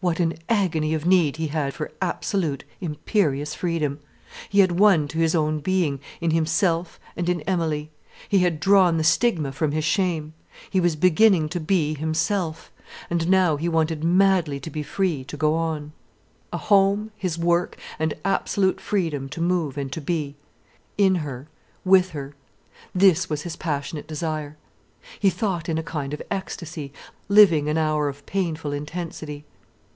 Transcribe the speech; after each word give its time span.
What 0.00 0.18
an 0.18 0.34
agony 0.48 0.94
of 0.94 1.06
need 1.06 1.36
he 1.36 1.46
had 1.46 1.74
for 1.74 1.92
absolute, 2.02 2.64
imperious 2.80 3.54
freedom. 3.54 4.00
He 4.48 4.58
had 4.58 4.72
won 4.80 5.06
to 5.06 5.18
his 5.18 5.32
own 5.36 5.60
being, 5.60 6.00
in 6.20 6.32
himself 6.32 6.98
and 7.16 7.30
Emilie, 7.46 7.92
he 8.28 8.40
had 8.40 8.58
drawn 8.58 8.96
the 8.96 9.04
stigma 9.04 9.52
from 9.52 9.70
his 9.70 9.84
shame, 9.84 10.34
he 10.68 10.80
was 10.80 10.96
beginning 10.96 11.48
to 11.50 11.60
be 11.60 11.94
himself. 11.94 12.72
And 13.10 13.28
now 13.28 13.54
he 13.56 13.68
wanted 13.68 14.02
madly 14.02 14.58
to 14.60 14.70
be 14.70 14.82
free 14.82 15.22
to 15.22 15.36
go 15.36 15.54
on. 15.54 15.92
A 16.52 16.58
home, 16.58 17.12
his 17.16 17.38
work, 17.38 17.76
and 17.96 18.12
absolute 18.24 18.80
freedom 18.80 19.28
to 19.28 19.40
move 19.40 19.78
and 19.78 19.92
to 19.92 20.00
be, 20.00 20.34
in 20.98 21.14
her, 21.16 21.46
with 21.84 22.10
her, 22.10 22.34
this 22.92 23.30
was 23.30 23.42
his 23.42 23.54
passionate 23.54 24.08
desire. 24.08 24.56
He 25.20 25.30
thought 25.30 25.68
in 25.68 25.78
a 25.78 25.82
kind 25.84 26.12
of 26.12 26.20
ecstasy, 26.28 26.92
living 27.28 27.68
an 27.68 27.78
hour 27.78 28.08
of 28.08 28.26
painful 28.26 28.72
intensity. 28.72 29.44